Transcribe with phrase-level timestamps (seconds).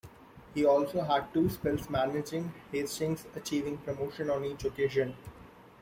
[0.55, 5.15] He also had two spells managing Hastings achieving promotion on each occasion.